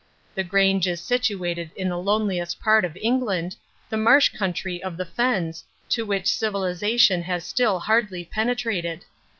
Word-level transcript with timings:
The 0.33 0.43
Grange 0.43 0.87
is 0.87 0.99
situated 0.99 1.69
in 1.75 1.87
the 1.87 1.97
loneliest 1.99 2.59
part 2.59 2.83
of 2.83 2.97
England, 2.99 3.55
the 3.87 3.97
marsh 3.97 4.29
country 4.29 4.81
of 4.81 4.97
the 4.97 5.05
fens 5.05 5.63
to 5.89 6.07
which 6.07 6.25
civilization 6.25 7.21
has 7.21 7.45
still 7.45 7.77
hardly 7.81 8.25
penetrated. 8.25 9.05